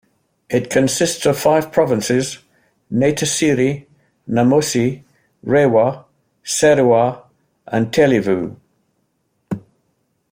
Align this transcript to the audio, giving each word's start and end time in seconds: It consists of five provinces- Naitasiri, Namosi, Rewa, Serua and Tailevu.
It 0.49 0.71
consists 0.71 1.27
of 1.27 1.37
five 1.37 1.71
provinces- 1.71 2.39
Naitasiri, 2.91 3.85
Namosi, 4.27 5.03
Rewa, 5.43 6.05
Serua 6.43 7.21
and 7.67 7.91
Tailevu. 7.91 8.55